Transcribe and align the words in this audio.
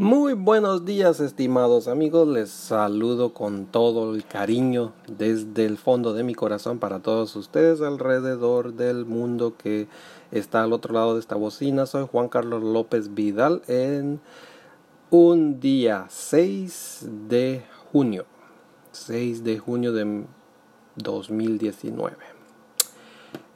Muy 0.00 0.32
buenos 0.32 0.86
días 0.86 1.20
estimados 1.20 1.86
amigos, 1.86 2.26
les 2.26 2.48
saludo 2.48 3.34
con 3.34 3.66
todo 3.66 4.14
el 4.14 4.24
cariño 4.24 4.94
desde 5.06 5.66
el 5.66 5.76
fondo 5.76 6.14
de 6.14 6.22
mi 6.22 6.34
corazón 6.34 6.78
para 6.78 7.00
todos 7.00 7.36
ustedes 7.36 7.82
alrededor 7.82 8.72
del 8.72 9.04
mundo 9.04 9.58
que 9.58 9.88
está 10.30 10.62
al 10.62 10.72
otro 10.72 10.94
lado 10.94 11.12
de 11.12 11.20
esta 11.20 11.34
bocina. 11.34 11.84
Soy 11.84 12.08
Juan 12.10 12.30
Carlos 12.30 12.62
López 12.62 13.12
Vidal 13.12 13.60
en 13.68 14.22
un 15.10 15.60
día 15.60 16.06
6 16.08 17.06
de 17.28 17.62
junio, 17.92 18.24
6 18.92 19.44
de 19.44 19.58
junio 19.58 19.92
de 19.92 20.24
2019. 20.96 22.16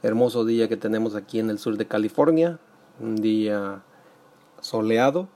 Hermoso 0.03 0.45
día 0.45 0.69
que 0.69 0.77
tenemos 0.77 1.15
aquí 1.15 1.39
en 1.39 1.49
el 1.49 1.57
sur 1.57 1.75
de 1.75 1.87
California, 1.87 2.59
un 2.99 3.15
día 3.15 3.81
soleado 4.61 5.27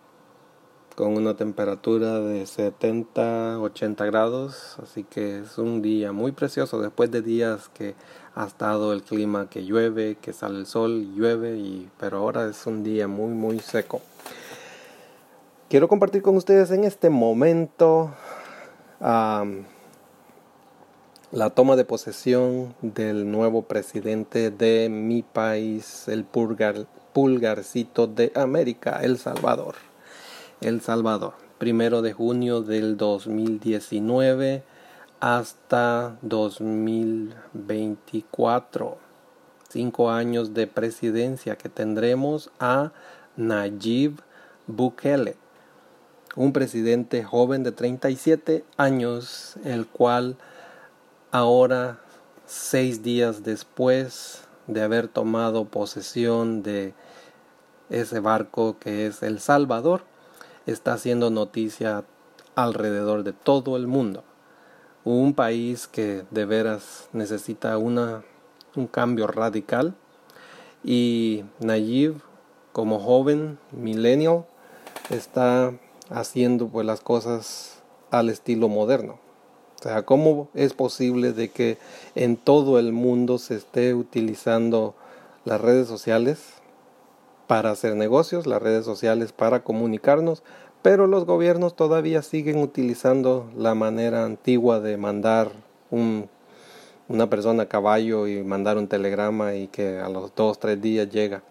con 0.99 1.15
una 1.15 1.33
temperatura 1.33 2.19
de 2.19 2.45
70, 2.45 3.61
80 3.61 4.05
grados, 4.07 4.75
así 4.83 5.05
que 5.05 5.39
es 5.39 5.57
un 5.57 5.81
día 5.81 6.11
muy 6.11 6.33
precioso 6.33 6.81
después 6.81 7.09
de 7.09 7.21
días 7.21 7.69
que 7.73 7.95
ha 8.35 8.45
estado 8.45 8.91
el 8.91 9.01
clima 9.01 9.49
que 9.49 9.63
llueve, 9.63 10.17
que 10.21 10.33
sale 10.33 10.59
el 10.59 10.65
sol, 10.65 11.15
llueve, 11.15 11.55
y, 11.55 11.89
pero 11.97 12.17
ahora 12.17 12.49
es 12.49 12.67
un 12.67 12.83
día 12.83 13.07
muy, 13.07 13.31
muy 13.31 13.59
seco. 13.59 14.01
Quiero 15.69 15.87
compartir 15.87 16.21
con 16.21 16.35
ustedes 16.35 16.69
en 16.71 16.83
este 16.83 17.09
momento 17.09 18.11
la 18.99 19.55
toma 21.55 21.77
de 21.77 21.85
posesión 21.85 22.75
del 22.81 23.31
nuevo 23.31 23.61
presidente 23.61 24.51
de 24.51 24.89
mi 24.89 25.23
país, 25.23 26.09
el 26.09 26.25
pulgarcito 26.25 28.07
de 28.07 28.33
América, 28.35 28.99
El 29.01 29.17
Salvador. 29.17 29.88
El 30.61 30.81
Salvador, 30.81 31.35
primero 31.57 32.01
de 32.01 32.11
junio 32.11 32.61
del 32.61 32.97
2019 32.97 34.61
hasta 35.21 36.17
2024. 36.21 38.97
Cinco 39.69 40.11
años 40.11 40.53
de 40.53 40.67
presidencia 40.67 41.57
que 41.57 41.69
tendremos 41.69 42.51
a 42.59 42.91
Nayib 43.37 44.19
Bukele, 44.67 45.37
un 46.35 46.51
presidente 46.51 47.23
joven 47.23 47.63
de 47.63 47.71
37 47.71 48.65
años, 48.75 49.55
el 49.63 49.87
cual 49.87 50.35
ahora, 51.31 52.01
seis 52.45 53.01
días 53.01 53.43
después 53.43 54.41
de 54.67 54.81
haber 54.81 55.07
tomado 55.07 55.63
posesión 55.63 56.63
de 56.63 56.93
ese 57.89 58.19
barco 58.19 58.77
que 58.77 59.07
es 59.07 59.23
El 59.23 59.39
Salvador, 59.39 60.08
está 60.71 60.93
haciendo 60.93 61.29
noticia 61.29 62.03
alrededor 62.55 63.23
de 63.23 63.33
todo 63.33 63.77
el 63.77 63.87
mundo. 63.87 64.23
Un 65.03 65.33
país 65.33 65.87
que 65.87 66.23
de 66.31 66.45
veras 66.45 67.09
necesita 67.13 67.77
una, 67.77 68.23
un 68.75 68.87
cambio 68.87 69.27
radical 69.27 69.95
y 70.83 71.43
Nayib 71.59 72.21
como 72.71 72.99
joven 72.99 73.57
millennial 73.71 74.45
está 75.09 75.73
haciendo 76.09 76.67
pues 76.67 76.85
las 76.85 77.01
cosas 77.01 77.81
al 78.11 78.29
estilo 78.29 78.69
moderno. 78.69 79.19
O 79.79 79.83
sea, 79.83 80.03
¿cómo 80.03 80.49
es 80.53 80.73
posible 80.73 81.31
de 81.31 81.49
que 81.49 81.77
en 82.15 82.35
todo 82.35 82.79
el 82.79 82.91
mundo 82.91 83.37
se 83.37 83.55
esté 83.55 83.93
utilizando 83.93 84.93
las 85.45 85.61
redes 85.61 85.87
sociales 85.87 86.58
para 87.49 87.71
hacer 87.71 87.95
negocios, 87.95 88.45
las 88.45 88.61
redes 88.61 88.85
sociales 88.85 89.31
para 89.31 89.63
comunicarnos, 89.63 90.43
pero 90.83 91.07
los 91.07 91.25
gobiernos 91.25 91.75
todavía 91.75 92.21
siguen 92.21 92.59
utilizando 92.59 93.49
la 93.57 93.73
manera 93.73 94.23
antigua 94.23 94.79
de 94.79 94.97
mandar 94.97 95.49
un, 95.89 96.29
una 97.07 97.27
persona 97.27 97.63
a 97.63 97.65
caballo 97.65 98.27
y 98.27 98.43
mandar 98.43 98.77
un 98.77 98.87
telegrama 98.87 99.55
y 99.55 99.67
que 99.67 99.97
a 99.97 100.09
los 100.09 100.35
dos, 100.35 100.59
tres 100.59 100.79
días 100.79 101.09
llega. 101.09 101.41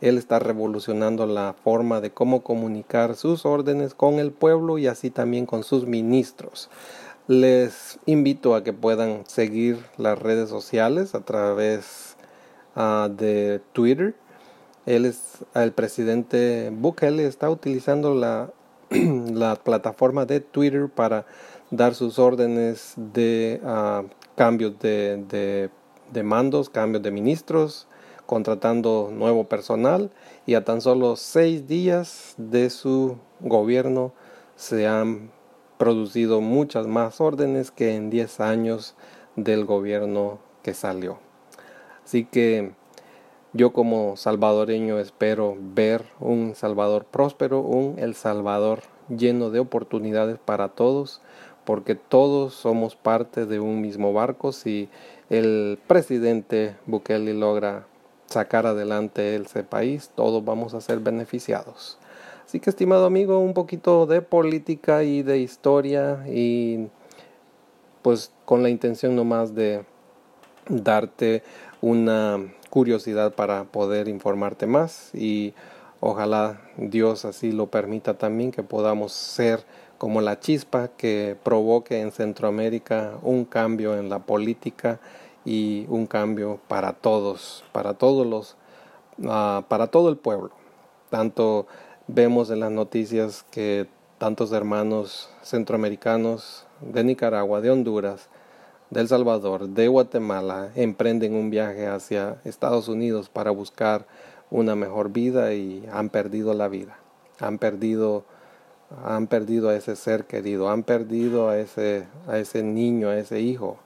Él 0.00 0.18
está 0.18 0.40
revolucionando 0.40 1.24
la 1.24 1.54
forma 1.62 2.00
de 2.00 2.10
cómo 2.10 2.42
comunicar 2.42 3.14
sus 3.14 3.46
órdenes 3.46 3.94
con 3.94 4.14
el 4.14 4.32
pueblo 4.32 4.76
y 4.76 4.88
así 4.88 5.08
también 5.08 5.46
con 5.46 5.62
sus 5.62 5.86
ministros. 5.86 6.68
Les 7.28 8.00
invito 8.06 8.56
a 8.56 8.64
que 8.64 8.72
puedan 8.72 9.22
seguir 9.28 9.78
las 9.98 10.18
redes 10.18 10.48
sociales 10.48 11.14
a 11.14 11.20
través 11.20 12.16
ah, 12.74 13.08
de 13.08 13.60
Twitter 13.72 14.16
él 14.88 15.04
es 15.04 15.44
el 15.54 15.72
presidente 15.72 16.70
Bukele 16.72 17.26
está 17.26 17.50
utilizando 17.50 18.14
la, 18.14 18.50
la 18.90 19.56
plataforma 19.56 20.24
de 20.24 20.40
Twitter 20.40 20.88
para 20.88 21.26
dar 21.70 21.94
sus 21.94 22.18
órdenes 22.18 22.94
de 22.96 23.60
uh, 23.62 24.08
cambios 24.34 24.78
de, 24.78 25.70
mandos, 26.24 26.70
cambios 26.70 27.02
de 27.02 27.10
ministros, 27.10 27.86
contratando 28.24 29.10
nuevo 29.12 29.44
personal 29.44 30.10
y 30.46 30.54
a 30.54 30.64
tan 30.64 30.80
solo 30.80 31.16
seis 31.16 31.66
días 31.68 32.34
de 32.38 32.70
su 32.70 33.18
gobierno 33.40 34.12
se 34.56 34.86
han 34.86 35.30
producido 35.76 36.40
muchas 36.40 36.86
más 36.86 37.20
órdenes 37.20 37.70
que 37.70 37.94
en 37.94 38.08
diez 38.08 38.40
años 38.40 38.94
del 39.36 39.66
gobierno 39.66 40.38
que 40.62 40.72
salió. 40.72 41.18
Así 42.04 42.24
que 42.24 42.72
yo 43.58 43.72
como 43.72 44.16
salvadoreño 44.16 45.00
espero 45.00 45.56
ver 45.58 46.04
un 46.20 46.54
Salvador 46.54 47.04
próspero, 47.04 47.60
un 47.60 47.98
El 47.98 48.14
Salvador 48.14 48.82
lleno 49.08 49.50
de 49.50 49.58
oportunidades 49.58 50.38
para 50.38 50.68
todos, 50.68 51.20
porque 51.64 51.96
todos 51.96 52.54
somos 52.54 52.94
parte 52.94 53.46
de 53.46 53.58
un 53.58 53.80
mismo 53.80 54.12
barco. 54.12 54.52
Si 54.52 54.88
el 55.28 55.76
presidente 55.88 56.76
Bukele 56.86 57.34
logra 57.34 57.88
sacar 58.26 58.64
adelante 58.64 59.34
ese 59.34 59.64
país, 59.64 60.12
todos 60.14 60.44
vamos 60.44 60.74
a 60.74 60.80
ser 60.80 61.00
beneficiados. 61.00 61.98
Así 62.46 62.60
que, 62.60 62.70
estimado 62.70 63.06
amigo, 63.06 63.40
un 63.40 63.54
poquito 63.54 64.06
de 64.06 64.22
política 64.22 65.02
y 65.02 65.24
de 65.24 65.38
historia 65.38 66.24
y 66.28 66.86
pues 68.02 68.30
con 68.44 68.62
la 68.62 68.70
intención 68.70 69.16
nomás 69.16 69.56
de 69.56 69.84
darte 70.68 71.42
una 71.80 72.52
curiosidad 72.70 73.34
para 73.34 73.64
poder 73.64 74.08
informarte 74.08 74.66
más 74.66 75.14
y 75.14 75.54
ojalá 76.00 76.60
Dios 76.76 77.24
así 77.24 77.52
lo 77.52 77.66
permita 77.66 78.14
también 78.14 78.52
que 78.52 78.62
podamos 78.62 79.12
ser 79.12 79.64
como 79.98 80.20
la 80.20 80.38
chispa 80.38 80.88
que 80.96 81.36
provoque 81.42 82.00
en 82.00 82.12
Centroamérica 82.12 83.18
un 83.22 83.44
cambio 83.44 83.98
en 83.98 84.08
la 84.08 84.20
política 84.20 85.00
y 85.44 85.86
un 85.88 86.06
cambio 86.06 86.60
para 86.68 86.92
todos, 86.92 87.64
para 87.72 87.94
todos 87.94 88.26
los, 88.26 88.56
uh, 89.18 89.62
para 89.66 89.88
todo 89.88 90.08
el 90.08 90.16
pueblo. 90.16 90.50
Tanto 91.10 91.66
vemos 92.06 92.50
en 92.50 92.60
las 92.60 92.70
noticias 92.70 93.44
que 93.50 93.88
tantos 94.18 94.52
hermanos 94.52 95.30
centroamericanos 95.42 96.66
de 96.80 97.02
Nicaragua, 97.02 97.60
de 97.60 97.70
Honduras, 97.70 98.28
de 98.90 99.00
El 99.00 99.08
Salvador, 99.08 99.68
de 99.68 99.88
Guatemala, 99.88 100.70
emprenden 100.74 101.34
un 101.34 101.50
viaje 101.50 101.86
hacia 101.86 102.38
Estados 102.44 102.88
Unidos 102.88 103.28
para 103.28 103.50
buscar 103.50 104.06
una 104.50 104.74
mejor 104.74 105.10
vida 105.10 105.52
y 105.52 105.86
han 105.92 106.08
perdido 106.08 106.54
la 106.54 106.68
vida. 106.68 106.98
Han 107.40 107.58
perdido 107.58 108.24
han 109.04 109.26
perdido 109.26 109.68
a 109.68 109.76
ese 109.76 109.96
ser 109.96 110.24
querido, 110.24 110.70
han 110.70 110.82
perdido 110.82 111.50
a 111.50 111.58
ese 111.58 112.06
a 112.26 112.38
ese 112.38 112.62
niño, 112.62 113.08
a 113.08 113.18
ese 113.18 113.40
hijo. 113.40 113.78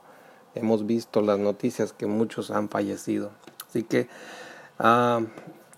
Hemos 0.55 0.85
visto 0.85 1.21
las 1.21 1.39
noticias 1.39 1.91
que 1.91 2.05
muchos 2.05 2.51
han 2.51 2.69
fallecido. 2.69 3.31
Así 3.67 3.83
que 3.83 4.07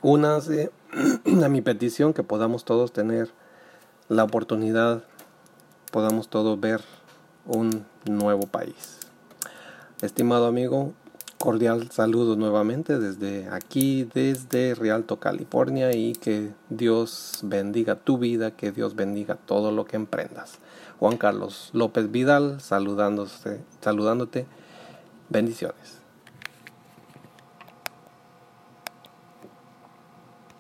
una 0.02 0.40
a 1.44 1.50
mi 1.50 1.62
petición 1.62 2.14
que 2.14 2.24
podamos 2.24 2.66
todos 2.66 2.94
tener 2.94 3.32
la 4.08 4.24
oportunidad, 4.24 5.04
podamos 5.92 6.30
todos 6.30 6.60
ver 6.60 6.82
un 7.48 7.86
nuevo 8.06 8.46
país. 8.48 9.05
Estimado 10.02 10.46
amigo, 10.46 10.94
cordial 11.38 11.90
saludo 11.90 12.36
nuevamente 12.36 13.00
desde 13.00 13.48
aquí, 13.48 14.04
desde 14.14 14.76
Rialto, 14.76 15.22
California 15.22 15.96
y 15.96 16.12
que 16.12 16.52
Dios 16.70 17.40
bendiga 17.44 17.96
tu 17.96 18.18
vida, 18.18 18.52
que 18.52 18.74
Dios 18.74 18.96
bendiga 18.96 19.36
todo 19.36 19.72
lo 19.72 19.86
que 19.86 19.96
emprendas. 19.96 20.60
Juan 21.00 21.16
Carlos 21.16 21.70
López 21.72 22.12
Vidal 22.12 22.60
saludándote, 22.60 23.62
saludándote. 23.80 24.48
Bendiciones. 25.30 26.05